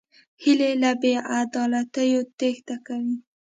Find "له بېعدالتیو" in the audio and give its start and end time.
0.81-2.21